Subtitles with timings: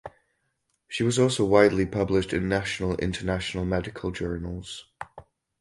[0.87, 4.87] She was also widely published in national and international medical journals.